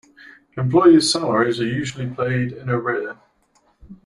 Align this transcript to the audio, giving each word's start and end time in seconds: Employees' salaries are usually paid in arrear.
Employees' 0.57 1.11
salaries 1.13 1.59
are 1.59 1.67
usually 1.67 2.07
paid 2.09 2.53
in 2.53 2.71
arrear. 2.71 3.17